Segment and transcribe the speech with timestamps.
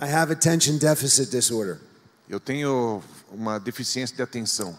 [0.00, 1.78] I have attention deficit disorder.
[2.28, 4.76] Eu tenho uma deficiência de atenção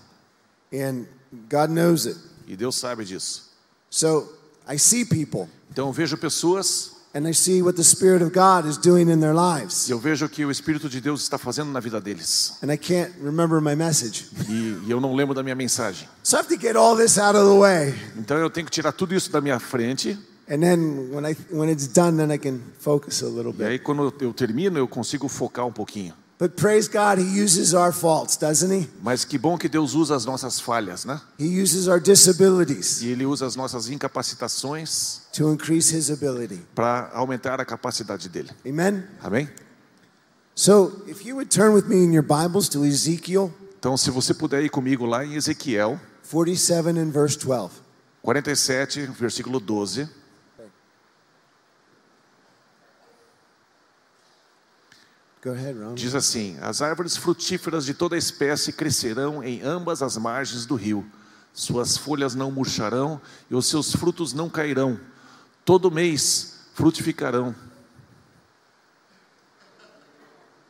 [0.73, 1.05] And
[1.49, 2.17] God knows it.
[2.47, 3.49] e Deus sabe disso.
[3.89, 4.27] So
[4.67, 8.65] I see people Então eu vejo pessoas and I see what the Spirit of God
[8.65, 9.89] is doing in their lives.
[9.89, 12.53] e eu vejo o que o Espírito de Deus está fazendo na vida deles.
[12.63, 14.27] And I can't remember my message.
[14.47, 16.07] E, e eu não lembro da minha mensagem.
[16.23, 17.93] So I have to get all this out of the way.
[18.17, 20.17] Então eu tenho que tirar tudo isso da minha frente.
[20.53, 23.67] And then when, I, when it's done, then I can focus a little E bit.
[23.67, 26.13] aí quando eu termino, eu consigo focar um pouquinho.
[26.37, 28.89] But praise God, He uses our faults, doesn't He?
[29.01, 31.21] Mas que bom que Deus usa as nossas falhas, né?
[31.39, 36.59] He uses our disabilities E Ele usa as nossas incapacitações to increase His ability.
[36.75, 38.49] para aumentar a capacidade dele.
[38.67, 39.03] Amen?
[39.21, 39.47] Amém?
[40.55, 44.33] So if you would turn with me in your Bibles to Ezekiel Então, se você
[44.33, 47.71] puder ir comigo lá em Ezequiel 47 and verse 12.
[48.21, 50.07] 47, versículo 12.
[55.95, 61.05] Diz assim: As árvores frutíferas de toda espécie crescerão em ambas as margens do rio.
[61.53, 64.99] Suas folhas não murcharão e os seus frutos não cairão.
[65.65, 67.55] Todo mês frutificarão.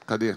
[0.07, 0.35] Cadê?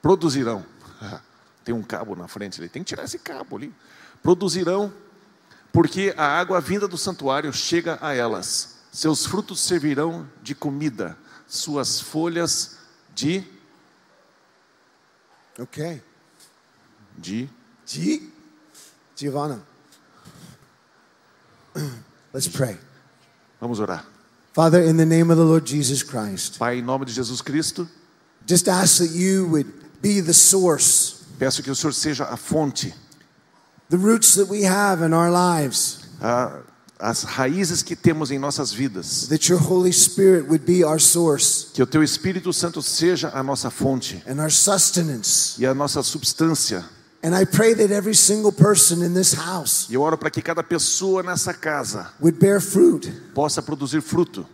[0.00, 0.64] Produzirão.
[1.64, 2.68] Tem um cabo na frente ali.
[2.68, 3.74] Tem que tirar esse cabo ali.
[4.22, 4.92] Produzirão,
[5.72, 8.78] porque a água vinda do santuário chega a elas.
[8.92, 11.16] Seus frutos servirão de comida,
[11.50, 12.76] suas folhas
[13.14, 13.44] de
[15.58, 16.00] Okay.
[17.20, 17.48] de
[17.86, 18.22] G.
[19.16, 19.60] Giovanna.
[22.32, 22.76] Let's pray.
[23.60, 24.04] Vamos orar.
[24.54, 27.86] Father, in the name of the Lord Jesus Christ, Pai, em nome de Jesus Cristo,
[28.46, 32.92] just ask that you would be the source, peço que o Senhor seja a fonte,
[33.90, 36.62] the roots that we have in our lives, a,
[37.00, 39.26] as raízes que temos em nossas vidas.
[39.28, 43.42] that your Holy Spirit would be our source Que o teu Espírito Santo seja a
[43.42, 45.54] nossa fonte and our sustenance.
[45.58, 46.84] e a nossa substância.
[47.22, 50.40] And I pray that every single person in this house E eu oro para que
[50.40, 54.46] cada pessoa nessa casa would bear fruit, possa produzir fruto,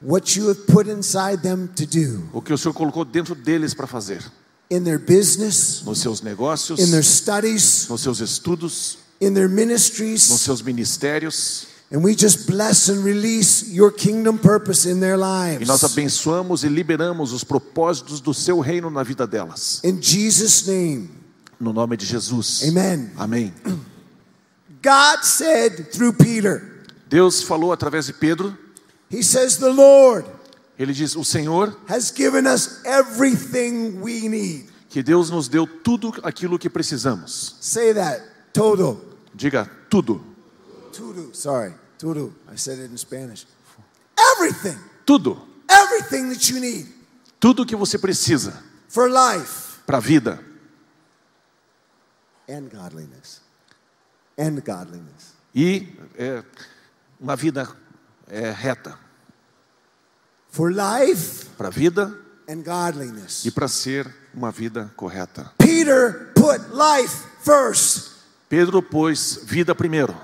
[0.00, 3.74] what you have put inside them to do o que o Senhor colocou dentro deles
[3.74, 4.22] para fazer,
[4.70, 9.56] in their business, nos seus negócios, in their studies, nos seus estudos, in their nos
[9.56, 10.22] ministries.
[10.22, 11.66] seus ministérios.
[11.90, 15.84] And we just bless and release your kingdom purpose in their E nós lives.
[15.84, 19.80] abençoamos e liberamos os propósitos do seu reino na vida delas.
[19.84, 21.10] In Jesus' name,
[21.60, 22.64] No nome de Jesus.
[22.68, 23.12] amen.
[23.16, 23.52] Amém.
[24.82, 28.56] God said through Peter, Deus falou através de Pedro.
[29.10, 30.26] He says, The Lord
[30.78, 34.66] Ele diz: O Senhor, has given us everything we need.
[34.90, 37.56] que Deus nos deu tudo aquilo que precisamos.
[37.60, 38.22] Say that.
[38.52, 39.00] Todo.
[39.34, 40.20] Diga tudo.
[40.96, 41.34] Tudo.
[41.34, 41.74] Sorry.
[41.98, 42.32] Tudo.
[42.52, 43.46] I said it in Spanish.
[44.36, 44.78] Everything.
[45.04, 45.38] Tudo.
[45.68, 46.86] Everything that you need
[47.40, 50.40] Tudo que você precisa for life para a vida
[52.48, 53.40] and godliness.
[54.38, 55.34] And godliness.
[55.54, 56.42] e é,
[57.20, 57.68] uma vida
[58.28, 58.98] é, reta.
[60.50, 62.16] For life Para a vida
[62.48, 63.44] and godliness.
[63.44, 65.52] e para ser uma vida correta.
[65.58, 68.12] Peter put life first.
[68.48, 70.14] Pedro pôs vida primeiro,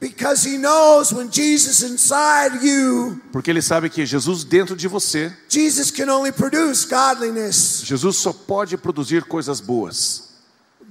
[0.00, 5.32] Because he knows when Jesus inside you, porque ele sabe que Jesus dentro de você,
[5.48, 7.82] Jesus can only produce godliness.
[7.84, 10.28] Jesus só pode produzir coisas boas.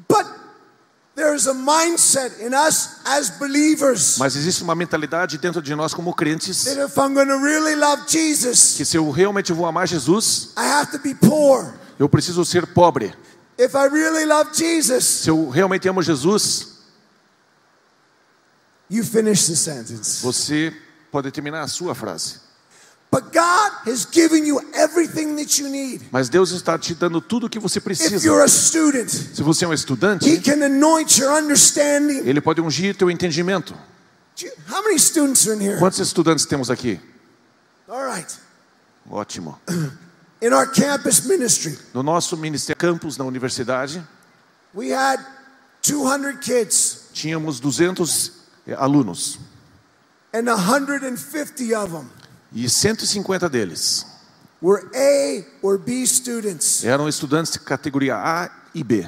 [0.10, 0.26] But
[1.16, 6.14] there's a mindset in us as believers Mas existe uma mentalidade dentro de nós como
[6.14, 9.88] crentes that if I'm going to really love Jesus, que se eu realmente vou amar
[9.88, 11.74] Jesus, I have to be poor.
[11.98, 13.14] eu preciso ser pobre.
[13.58, 16.77] If I really love Jesus, Se eu realmente amo Jesus,
[18.90, 20.22] you finish the sentence.
[20.22, 20.74] você
[21.12, 22.48] pode terminar a sua frase.
[23.10, 26.06] But God has given you everything that you need.
[26.12, 28.26] Mas Deus está te dando tudo o que você If precisa.
[28.26, 32.28] you're a student, Se você é um He estudante, can anoint your understanding.
[32.28, 33.74] Ele pode ungir teu entendimento.
[34.70, 35.80] How many students are in here?
[35.80, 37.00] Quantos estudantes temos aqui?
[37.88, 38.32] All right.
[39.10, 39.60] Ótimo.
[40.42, 44.06] In our campus ministry, No nosso ministério campus na universidade,
[44.76, 45.20] we had
[45.82, 48.32] 200 kids, tínhamos 200 eh,
[48.76, 49.40] alunos
[50.34, 52.10] and 150 of them
[52.54, 54.06] e 150 deles
[54.62, 56.84] were A or B students.
[56.84, 59.08] eram estudantes de categoria A e B.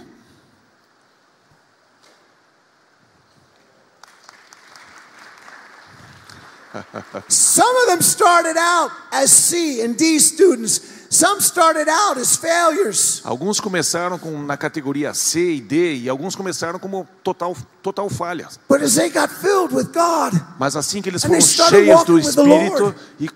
[7.27, 10.98] Some of them started out as C and D students.
[11.09, 13.21] Some started out as failures.
[13.23, 18.47] Alguns começaram com, na categoria C e D e alguns começaram como total, total falha.
[18.69, 22.13] But as they got filled with God, Mas assim que eles foram cheios do walking
[22.13, 22.95] with the Espírito Lord.
[23.19, 23.27] e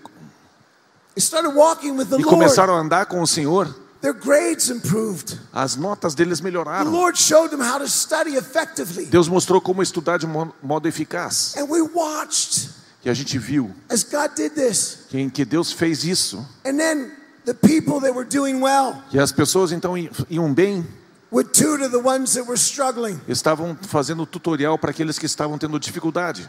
[1.14, 5.38] They started walking with the e começaram a andar com o Senhor, Their grades improved.
[5.52, 6.90] as notas deles The melhoraram.
[6.92, 9.06] Lord showed them how to study effectively.
[9.06, 11.54] Deus mostrou como estudar de mo- modo eficaz.
[11.56, 12.70] And we watched
[13.04, 14.98] E a gente viu as God did this.
[15.08, 16.38] que, que Deus fez isso.
[16.64, 17.10] And then
[17.44, 19.96] the people that were doing well E as pessoas então
[20.30, 20.86] iam bem,
[21.30, 23.20] would tutor the ones that were struggling.
[23.28, 26.48] estavam fazendo tutorial para aqueles que estavam tendo dificuldade.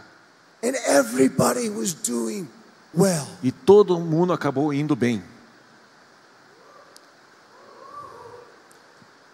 [0.63, 2.47] And everybody was doing
[2.94, 3.27] well.
[3.44, 5.21] E todo mundo acabou indo bem.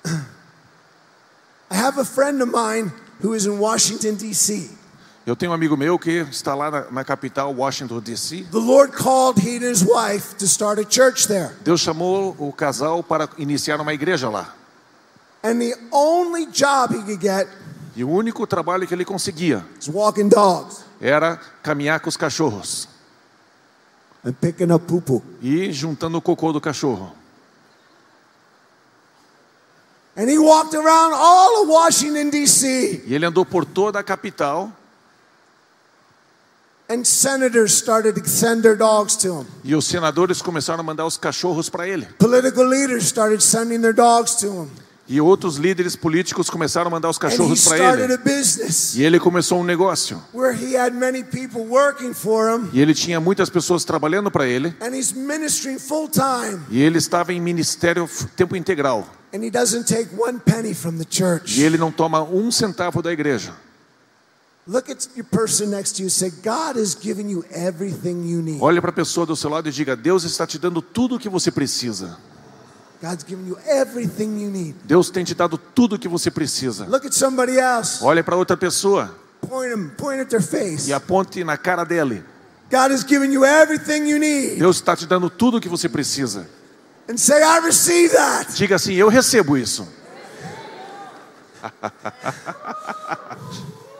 [1.69, 2.91] I have a friend of mine
[3.21, 4.69] who is in Washington, D.C.
[5.25, 8.47] Eu tenho um amigo meu que está lá na, na capital, Washington, D.C.
[8.51, 11.51] The Lord called he and his wife to start a church there.
[11.63, 14.55] Deus chamou o casal para iniciar uma igreja lá.
[15.43, 17.47] And the only job he could get
[17.95, 22.87] E o único trabalho que ele conseguia was walking dogs era caminhar com os cachorros
[24.25, 25.21] and picking up poo poo.
[25.41, 27.11] e juntando o cocô do cachorro.
[30.15, 34.69] And he walked around all of Washington, D.C., E ele andou por toda a capital
[34.69, 34.69] and senators started to send their dogs
[36.71, 36.80] to him.
[39.63, 42.05] E os senadores começaram a mandar os cachorros para ele.
[42.17, 44.67] Political leaders started sending their dogs to him.
[45.07, 48.13] E outros líderes políticos começaram a mandar os cachorros para started ele.
[48.13, 50.21] a business E ele começou um negócio.
[50.33, 54.47] where he had many people working for him, E ele tinha muitas pessoas trabalhando para
[54.47, 54.73] ele.
[54.79, 59.05] and he's ministering full time, E ele estava em ministério tempo integral.
[59.33, 61.59] and he doesn't take one penny from the church.
[61.59, 63.51] E ele não toma um centavo da igreja.
[68.59, 71.19] Olhe para a pessoa do seu lado e diga: Deus está te dando tudo o
[71.19, 72.17] que você precisa.
[74.83, 76.85] Deus tem te dado tudo o que você precisa.
[78.03, 79.15] Olhe para outra pessoa
[80.85, 82.23] e aponte na cara dele.
[82.69, 86.47] Deus está te dando tudo o que você precisa.
[87.09, 88.53] And say, I receive that.
[88.53, 89.87] Diga assim: Eu recebo isso.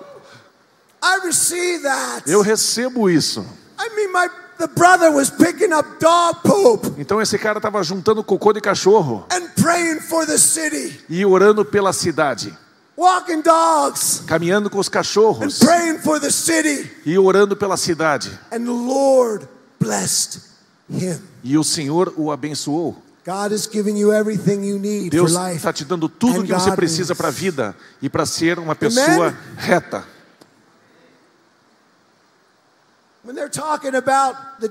[1.21, 2.29] I receive that.
[2.29, 3.45] Eu recebo isso.
[3.79, 4.27] I mean, my
[4.61, 9.25] the brother was picking up dog poop Então esse cara estava juntando cocô de cachorro
[9.31, 12.55] and praying for the city, e orando pela cidade,
[12.95, 16.89] walking dogs caminhando com os and cachorros praying for the city.
[17.05, 18.29] e orando pela cidade.
[18.51, 19.47] And the Lord
[19.79, 20.41] blessed
[20.87, 21.19] him.
[21.43, 23.01] E o Senhor o abençoou.
[23.25, 26.53] God is giving you everything you need Deus está te dando tudo o and que
[26.53, 30.03] você precisa para a vida e para ser uma pessoa reta.
[30.03, 33.20] When they're talking about the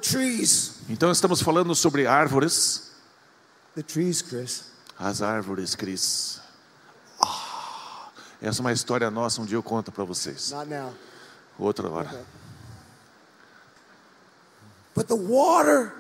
[0.01, 2.91] trees, Então estamos falando sobre árvores.
[3.75, 4.65] the trees, Chris.
[4.99, 6.41] As árvores, Cris.
[7.23, 8.09] Ah,
[8.43, 10.51] essa é uma história nossa, um dia eu conto para vocês.
[10.51, 10.93] Not now.
[11.59, 12.25] Outra hora.
[14.95, 15.93] But the water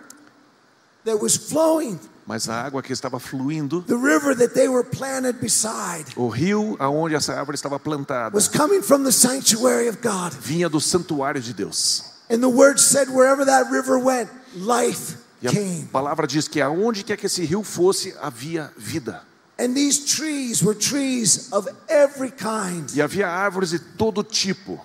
[1.04, 5.38] that was flowing, Mas a água que estava fluindo, the river that they were planted
[5.40, 10.32] beside, o rio aonde essa árvore estava plantada, was coming from the sanctuary of God.
[10.40, 12.04] vinha do santuário de Deus.
[12.30, 15.88] And the word said, wherever that river went, life E a came.
[15.92, 19.22] palavra diz que aonde quer que esse rio fosse, havia vida.
[19.58, 22.88] And these trees were trees of every kind.
[22.94, 24.80] E havia árvores de todo tipo.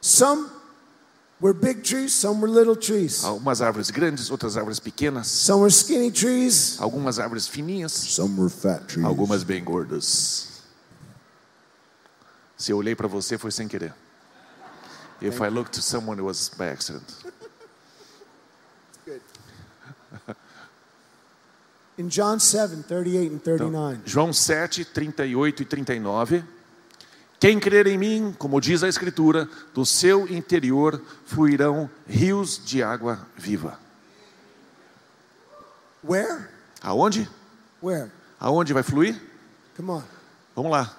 [0.00, 0.48] Some
[1.40, 3.22] were big trees, some were little trees.
[3.24, 8.48] Algumas árvores grandes, outras árvores pequenas, Some were skinny trees, algumas árvores fininhas, some were
[8.50, 9.04] fat trees.
[9.04, 10.62] algumas bem gordas.
[12.56, 13.92] Se eu olhei para você foi sem querer.
[15.20, 17.04] If I looked to someone, it was by accident.
[21.98, 24.00] In John 7, 38 and 39.
[24.04, 26.44] João 7, 38 e 39.
[27.40, 33.26] Quem crer em mim, como diz a Escritura, do seu interior fluirão rios de água
[33.36, 33.78] viva.
[36.04, 36.48] Where?
[36.82, 37.28] Aonde?
[37.82, 38.10] Where?
[38.38, 39.20] Aonde vai fluir?
[39.76, 40.02] Come on.
[40.54, 40.94] Vamos lá.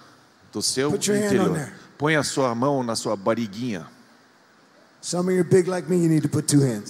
[0.51, 1.71] Do seu interior.
[1.97, 3.87] Põe a sua mão na sua barriguinha.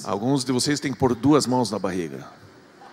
[0.03, 2.25] Alguns de vocês têm que pôr duas mãos na barriga.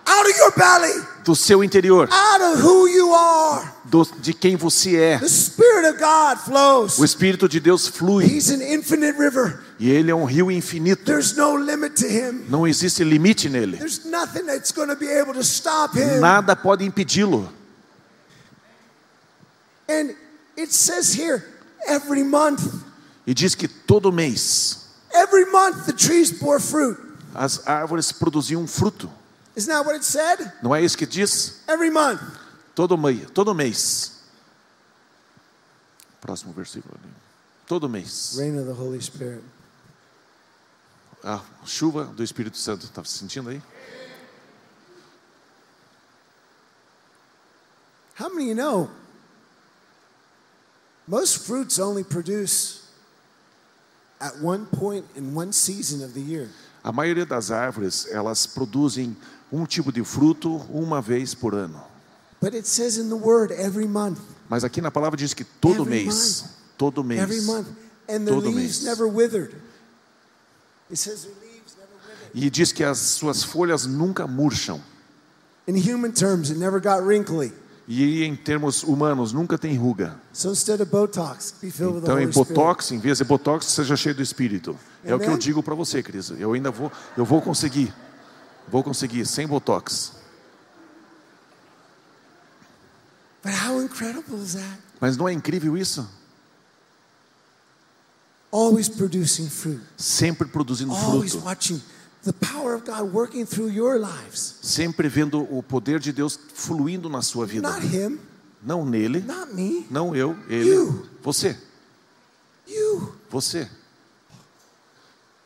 [0.07, 4.55] Out of your belly, Do seu interior, out of who you are, do- de quem
[4.55, 5.17] você é.
[5.17, 6.99] the Spirit of God flows.
[6.99, 9.63] O Espírito de Deus flui He's an infinite river.
[9.79, 11.03] e ele é um rio infinito.
[11.05, 12.45] There's no limit to him.
[12.49, 13.77] Não existe limite nele.
[13.77, 16.19] There's nothing that's going to be able to stop him.
[16.19, 17.51] Nada pode impedi-lo.
[19.89, 20.11] And
[20.55, 21.43] it says here,
[21.87, 22.61] every month,
[23.25, 24.84] E diz que todo mês
[25.25, 26.97] every month the trees bore fruit.
[27.33, 29.09] as árvores produziam um fruto.
[29.55, 30.51] Isn't that what it said?
[30.61, 31.61] Não é isso que diz?
[31.67, 32.21] Every month.
[32.73, 33.29] Todo mês.
[33.33, 34.11] Todo mês.
[36.19, 36.93] Próximo versículo.
[37.01, 37.13] ali.
[37.65, 38.35] Todo mês.
[38.37, 39.43] Reign of the Holy Spirit.
[41.23, 42.85] A chuva do Espírito Santo.
[42.85, 43.61] Está sentindo aí?
[48.17, 48.89] How many you know
[51.07, 52.84] most fruits only produce
[54.19, 56.49] at one point in one season of the year?
[56.83, 59.15] A maioria das árvores, elas produzem
[59.51, 61.81] um tipo de fruto uma vez por ano.
[62.41, 64.19] But it says in the word every month.
[64.49, 66.51] Mas aqui na palavra diz que todo Every mês, month.
[66.77, 67.19] todo mês.
[67.21, 67.67] Every month.
[68.07, 68.85] And the Todo leaves mês.
[68.85, 69.55] never withered.
[70.91, 72.35] It says the leaves never withered.
[72.35, 74.79] E diz que as suas folhas nunca murcham.
[75.65, 77.51] In human terms, it never got wrinkly.
[77.87, 80.19] E em termos humanos, nunca tem ruga.
[82.03, 84.77] Então, em botox, em vez de botox, seja cheio do Espírito.
[85.03, 86.31] É o que eu digo para você, Cris.
[86.31, 87.93] Eu ainda vou, eu vou conseguir.
[88.67, 90.13] Vou conseguir sem botox.
[94.99, 96.09] Mas não é incrível isso?
[99.95, 101.39] Sempre produzindo fruto.
[102.25, 104.57] Watching the power of God working through your lives.
[104.61, 107.69] Sempre vendo o poder de Deus fluindo na sua vida.
[107.69, 108.19] Not him,
[108.63, 110.69] Não nele, not me, não eu, ele.
[110.69, 111.07] You.
[111.21, 111.55] Você,
[112.67, 113.13] you.
[113.29, 113.69] você.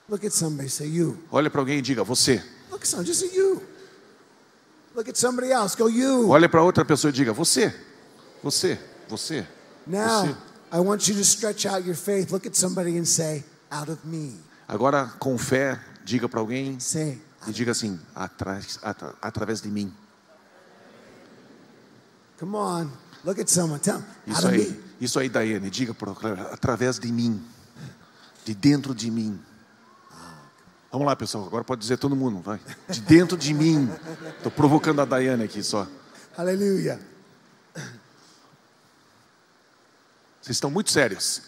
[0.08, 1.18] Look at somebody, say you.
[1.32, 2.44] Olha para alguém e diga, você.
[2.72, 3.62] Look at somebody, just say you.
[4.96, 6.30] Look at somebody else, go you.
[6.30, 7.74] Olha para outra pessoa e diga, você.
[8.42, 9.46] Você, você.
[9.86, 10.36] Now, Você.
[10.72, 12.32] I want you to stretch out your faith.
[12.32, 14.40] Look at somebody and say, out of me.
[14.68, 18.60] Agora, com fé, diga para alguém Say, e diga assim, atra-
[19.22, 19.94] através de mim.
[22.40, 22.90] come on.
[23.24, 23.80] Look at someone.
[23.80, 26.12] Tell them, Isso aí, isso aí, Daiane, diga para
[26.52, 27.44] através de mim,
[28.46, 29.40] de dentro de mim.
[30.92, 32.60] Vamos lá, pessoal, agora pode dizer todo mundo, vai.
[32.90, 33.88] De dentro de mim.
[34.38, 35.86] Estou provocando a Daiane aqui só.
[36.36, 37.00] Hallelujah.
[40.42, 41.42] Vocês estão muito sérios.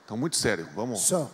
[0.00, 0.66] Estão muito sérios.
[0.74, 1.00] Vamos.
[1.02, 1.30] So,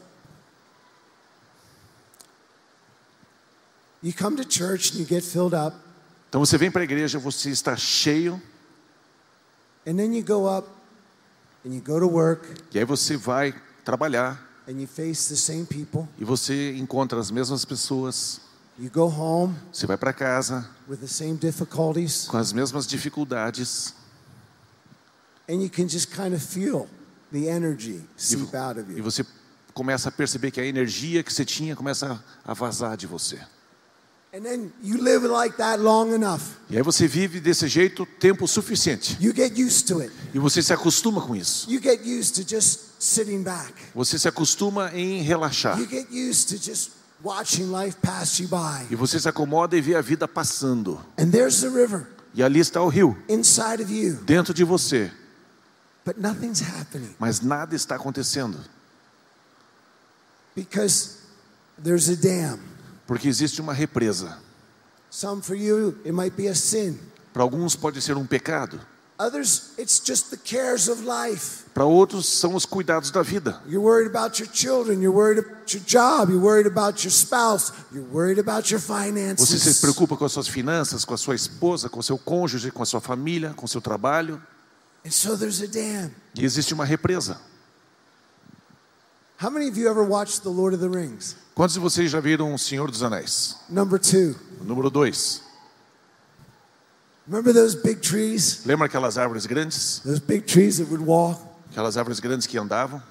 [4.02, 5.76] you come to church and you get filled up,
[6.28, 8.40] Então você vem para a igreja, você está cheio,
[9.86, 10.68] and then you go up
[11.66, 13.52] and you go to work e aí você vai
[13.84, 16.06] trabalhar and you face the same people.
[16.18, 18.40] e você encontra as mesmas pessoas.
[18.78, 23.94] You go home Você vai para casa with the same difficulties, com as mesmas dificuldades
[25.48, 26.88] and you can just kind of feel
[27.32, 29.02] the energy e, seep out of e you.
[29.04, 29.26] você
[29.74, 33.38] começa a perceber que a energia que você tinha começa a vazar de você.
[36.70, 39.16] E aí você vive desse jeito tempo suficiente.
[39.20, 40.12] You get used to it.
[40.32, 41.68] E você se acostuma com isso.
[41.68, 43.72] You get used to just sitting back.
[43.94, 45.78] Você se acostuma em relaxar.
[45.80, 46.90] You get used to just
[47.24, 48.86] watching life pass you by.
[48.90, 51.04] E você se acomoda e vê a vida passando.
[51.18, 55.10] And there's the river E ali está o rio, inside of you, dentro de você.
[56.04, 58.56] but nothing's happening Mas nada está acontecendo.
[60.54, 61.16] because
[61.82, 62.60] there's a dam.
[63.10, 64.38] Porque existe uma represa.
[67.32, 68.80] Para alguns pode ser um pecado.
[71.74, 73.60] Para outros são os cuidados da vida.
[73.66, 75.02] You're worried about your children.
[75.02, 76.30] You're worried about your job.
[76.30, 77.72] You're worried about your spouse.
[77.92, 81.88] You're worried about your Você se preocupa com as suas finanças, com a sua esposa,
[81.88, 84.40] com o seu cônjuge, com a sua família, com o seu trabalho.
[85.04, 86.12] And so there's a dam.
[86.36, 87.40] E existe uma represa.
[89.40, 91.34] How many of you ever watched The Lord of the Rings?
[91.54, 93.56] Quantos de vocês já viram O Senhor dos Anéis?
[93.70, 94.34] Number two.
[94.62, 95.40] Número 2.
[97.26, 98.66] Remember those big trees?
[98.66, 100.00] Lembra aquelas árvores grandes?
[100.04, 101.40] Those big trees that would walk?
[101.70, 103.02] Aquelas árvores grandes que andavam?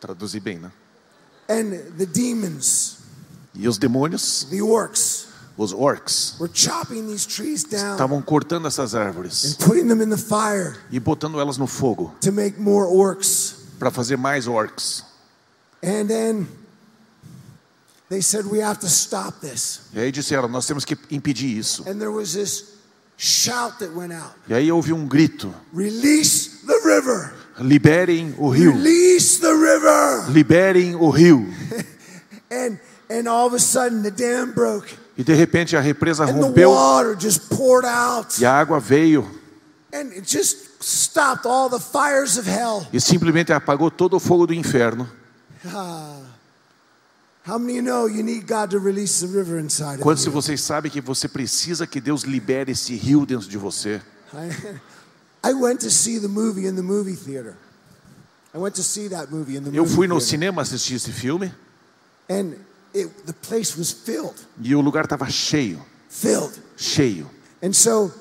[0.00, 0.72] Traduzir bem, né?
[1.50, 3.00] And the demons,
[3.54, 8.94] E os demônios, the orcs, os orcs, were chopping these trees down estavam cortando essas
[8.94, 12.86] árvores and putting them in the fire e botando elas no fogo to make more
[12.86, 13.54] orcs.
[13.78, 15.04] para fazer mais orcs.
[15.82, 16.48] And then
[18.08, 19.80] they said, We have to stop this.
[19.92, 21.82] E aí disseram: Nós temos que impedir isso.
[21.86, 22.74] And there was this
[23.16, 27.34] shout that went out E aí houve um grito: Release the river!
[27.60, 28.72] Liberem o rio!
[28.72, 30.30] Release the river!
[30.30, 31.46] Liberem o rio!
[32.50, 32.78] And,
[33.10, 36.72] and all of a sudden, the dam broke E de repente a represa rompeu
[38.40, 39.40] e a água veio
[42.92, 45.08] e simplesmente apagou todo o fogo do inferno.
[45.66, 46.20] Ah.
[50.02, 54.00] Quantos de vocês sabem que você precisa que Deus libere esse rio dentro de você?
[59.76, 61.52] Eu fui no cinema assistir esse filme
[62.30, 62.54] And
[62.94, 66.52] it, the place was filled, e o lugar estava cheio, filled.
[66.76, 67.28] cheio.
[67.62, 68.12] And so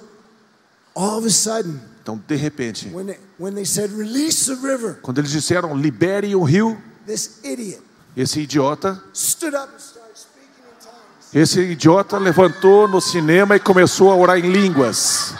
[0.96, 5.00] all of a sudden, Então, de repente, when they, when they said, release the river,
[5.02, 7.82] quando eles disseram libere o rio, this idiot
[8.16, 11.34] esse idiota, stood up and started speaking in tongues.
[11.34, 15.34] esse idiota levantou no cinema e começou a orar em línguas.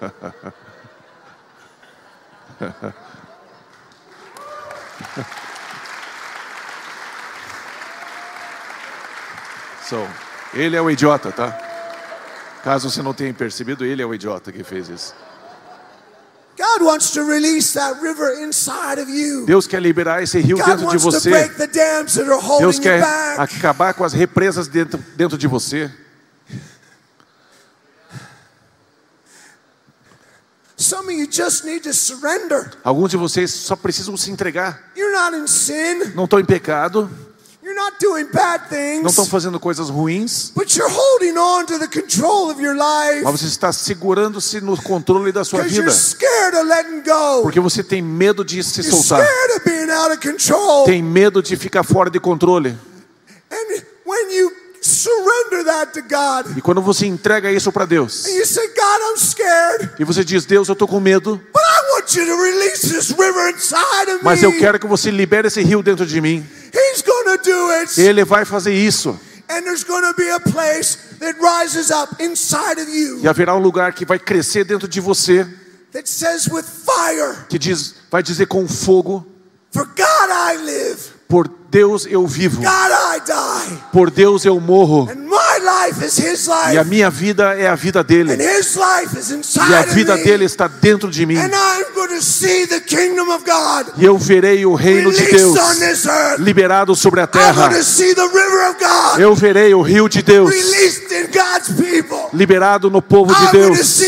[9.90, 10.08] So,
[10.54, 11.50] ele é o idiota, tá?
[12.62, 15.12] Caso você não tenha percebido, ele é o idiota que fez isso.
[16.56, 19.44] God wants to release that river inside of you.
[19.46, 21.30] Deus quer liberar esse rio God dentro de você.
[22.60, 23.02] Deus quer
[23.36, 25.90] acabar com as represas dentro, dentro de você.
[30.76, 32.70] Some of you just need to surrender.
[32.84, 34.92] Alguns de vocês só precisam se entregar.
[34.96, 36.12] You're not in sin.
[36.14, 37.10] Não estão em pecado,
[37.62, 37.69] You're not doing bad
[39.02, 43.22] não estão fazendo coisas ruins, But you're holding on to the control of your life
[43.22, 45.74] mas você está segurando-se no controle da sua vida.
[45.76, 47.42] you're scared of letting go.
[47.42, 50.84] Porque você tem medo de se You're soltar, scared of being out of control.
[50.84, 52.76] tem medo de ficar fora de controle.
[53.50, 58.30] And when you surrender that to God, E quando você entrega isso para Deus, and
[58.30, 61.92] you say, God, I'm scared, e você diz: Deus, eu estou com medo, but I
[61.94, 65.62] want you to release this river inside of mas eu quero que você libere esse
[65.62, 66.46] rio dentro de mim.
[67.98, 69.18] Ele vai fazer isso.
[69.48, 73.54] And there's going to be a place that rises up inside of you E haverá
[73.56, 75.44] um lugar que vai crescer dentro de você,
[77.48, 79.26] que diz, vai dizer com fogo:
[81.28, 82.62] Por Deus eu vivo,
[83.92, 85.08] por Deus eu morro.
[85.10, 85.29] And
[86.72, 88.36] E a minha vida é a vida dele.
[88.36, 91.36] E a vida dele está dentro de mim.
[93.96, 95.58] E eu verei o reino de Deus
[96.38, 97.70] liberado sobre a terra.
[99.18, 100.54] Eu verei o rio de Deus
[102.32, 104.00] liberado no povo de Deus.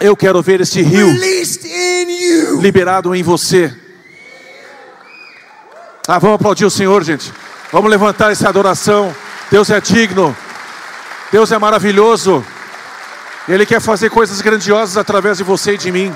[0.00, 1.08] Eu quero ver esse rio
[2.60, 3.72] liberado em você.
[6.06, 7.32] Ah, vamos aplaudir o Senhor, gente.
[7.70, 9.14] Vamos levantar essa adoração.
[9.50, 10.36] Deus é digno.
[11.32, 12.44] Deus é maravilhoso.
[13.48, 16.12] Ele quer fazer coisas grandiosas através de você e de mim.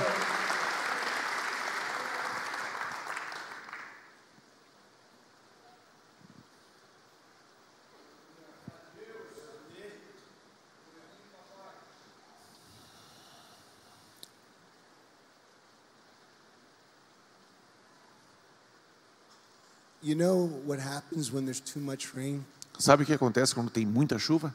[20.02, 22.44] You know what happens when there's too much rain?
[22.78, 24.52] Sabe o que acontece quando tem muita chuva?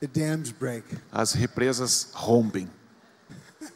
[0.00, 0.84] The dams break.
[1.12, 2.68] As represas rompem.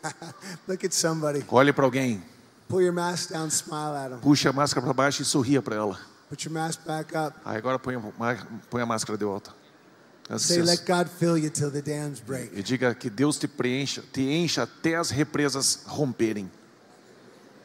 [0.69, 1.45] Look at somebody.
[1.49, 2.23] Olhe para alguém,
[2.69, 4.21] Pull your mask down, smile at them.
[4.21, 5.99] puxe a máscara para baixo e sorria para ela.
[6.29, 7.37] Put your mask back up.
[7.45, 8.01] Aí agora põe,
[8.71, 9.53] põe a máscara de volta.
[10.39, 12.53] Say, let God fill you till the dams break.
[12.59, 16.51] E diga que Deus te preencha, te encha até as represas romperem.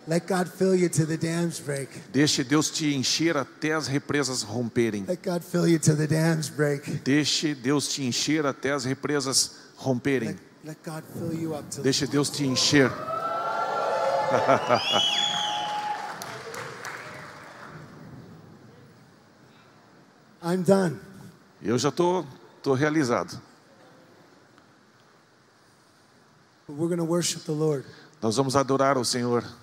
[0.08, 1.90] Let God fill you till the dams break.
[2.14, 5.06] Deixe Deus te encher até as represas romperem.
[5.06, 7.04] Let God fill you till the dams break.
[7.04, 10.40] Deixe Deus te encher até as represas romperem.
[10.64, 12.90] Let, let God fill you up Deixe Deus te encher.
[20.42, 20.98] I'm done.
[21.62, 22.26] Eu já tô,
[22.64, 23.42] tô realizado.
[26.66, 27.86] But we're worship the Lord.
[28.22, 29.04] Nós vamos adorar o Senhor.
[29.18, 29.58] And if you want to come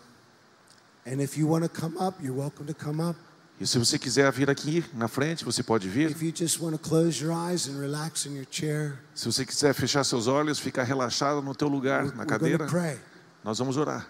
[1.98, 3.16] up, you're welcome to come up.
[3.60, 6.10] E se você quiser vir aqui na frente, você pode vir.
[6.10, 9.46] If you just want to close your eyes and relax in your chair, Se você
[9.46, 12.66] quiser fechar seus olhos, ficar relaxado no teu lugar, we're, na cadeira,
[13.44, 14.08] nós vamos orar.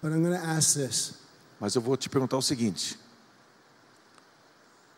[0.00, 1.14] But I'm going to ask this.
[1.60, 2.98] Mas eu vou te perguntar o seguinte: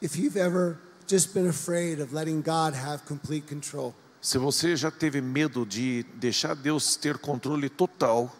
[0.01, 3.95] If you've ever just been afraid of letting God have complete control,
[4.27, 8.35] se você já teve medo de deixar Deus ter controle total,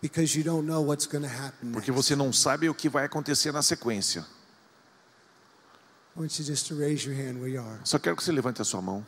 [0.00, 3.04] because you don't know what's going to happen porque você não sabe o que vai
[3.04, 4.24] acontecer na sequência,
[6.14, 7.80] I want you just to raise your hand where you are.
[7.82, 9.04] só quero que você levante a sua mão,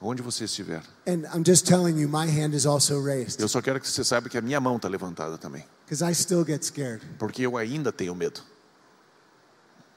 [0.00, 0.84] onde você estiver.
[1.04, 4.04] And I'm just telling you, my hand is also raised Eu só quero que você
[4.04, 7.04] saiba que a minha mão está levantada também, because I still get scared.
[7.18, 8.40] porque eu ainda tenho medo.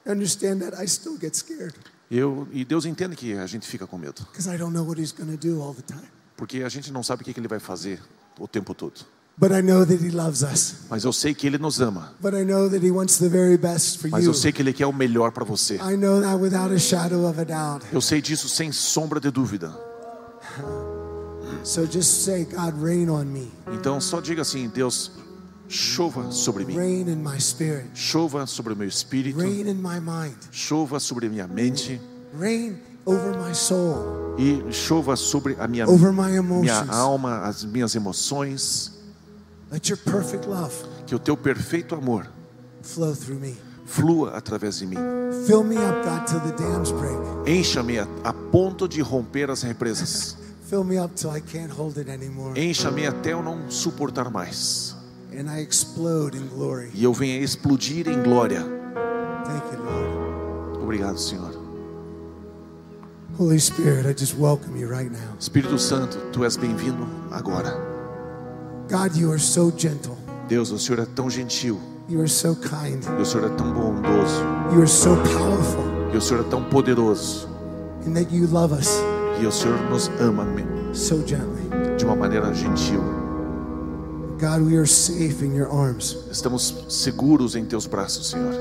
[0.08, 1.76] Understand that I still get scared
[2.12, 5.00] Eu, e Deus entende que a gente fica com medo, because I don't know what
[5.00, 6.08] He's going to do all the time.
[6.36, 8.02] porque a gente não sabe o que que Ele vai fazer
[8.40, 9.02] o tempo todo.
[9.38, 10.76] But I know that He loves us.
[10.90, 13.58] Mas eu sei que Ele nos ama, But I know that He wants the very
[13.58, 14.32] best for mas you.
[14.32, 15.76] eu sei que Ele quer o melhor para você.
[15.76, 17.86] I know that without a shadow of a doubt.
[17.94, 19.72] Eu sei disso sem sombra de dúvida.
[21.64, 23.52] So just say, God, rain on me.
[23.74, 25.12] Então só diga assim: Deus,
[25.70, 26.76] Chova sobre mim.
[27.94, 29.40] Chova sobre o meu espírito.
[30.52, 32.02] Chova sobre a minha mente.
[32.38, 34.36] Rain over my soul.
[34.38, 38.98] E chova sobre a minha, minha alma, as minhas emoções.
[39.72, 40.74] Let your perfect love
[41.06, 42.28] Que o teu perfeito amor
[42.82, 43.56] flow through me.
[43.86, 44.98] flua através de mim.
[45.46, 47.18] Fill me up, God, till the dams break.
[47.48, 50.36] Encha-me a, a ponto de romper as represas.
[50.68, 52.60] Fill me up till I can't hold it anymore.
[52.60, 54.96] Encha-me até eu não suportar mais.
[55.32, 56.90] And I explode in glory.
[56.94, 58.62] E eu venha explodir em glória.
[59.46, 60.84] Thank you, Lord.
[60.84, 61.52] Obrigado, Senhor.
[63.38, 65.36] Holy Spirit, I just welcome you right now.
[65.40, 67.74] Espírito Santo, tu és bem-vindo agora.
[68.90, 70.18] God, you are so gentle.
[70.48, 71.80] Deus, o Senhor é tão gentil.
[72.10, 73.04] You are so kind.
[73.18, 74.42] E o Senhor é tão bondoso.
[74.74, 75.86] You are so powerful.
[76.12, 77.48] E o Senhor é tão poderoso.
[78.08, 78.90] And that you love us
[79.40, 80.46] E o Senhor nos ama
[80.94, 81.70] so gently.
[81.98, 83.19] de uma maneira gentil.
[84.40, 86.16] God, we are safe in your arms.
[86.32, 88.54] Estamos seguros em teus braços, Senhor.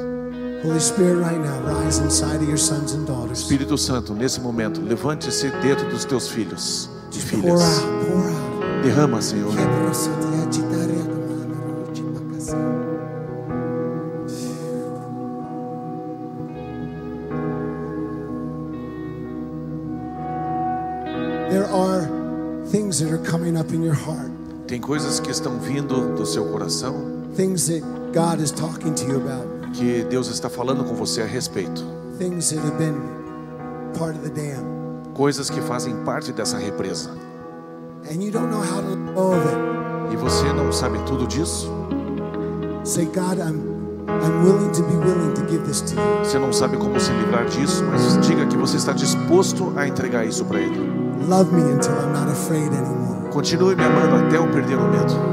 [0.64, 3.43] Holy Spirit, right now, rise inside of your sons and daughters.
[3.43, 7.62] Espírito Santo, nesse momento, levante-se dentro dos teus filhos e filhas.
[7.62, 8.83] out, pour out.
[8.83, 9.53] Derrama, Senhor.
[21.51, 22.09] There are
[22.67, 24.33] things that are coming up in your heart,
[24.68, 26.94] Tem coisas que estão vindo do seu coração
[27.35, 31.26] things that God is talking to you about, que Deus está falando com você a
[31.26, 31.83] respeito.
[32.18, 32.94] things that have been
[33.98, 34.62] part of the dam,
[35.14, 37.11] Coisas que fazem parte dessa represa.
[38.11, 40.14] and you don't know how to let go of it.
[40.14, 41.70] E você não sabe tudo disso?
[42.85, 43.78] Say, God, I'm.
[46.22, 50.24] Você não sabe como se livrar disso, mas diga que você está disposto a entregar
[50.24, 50.78] isso para Ele.
[51.28, 53.08] Love me until I'm not afraid anymore.
[53.31, 55.28] Continue me amando até eu perder o medo.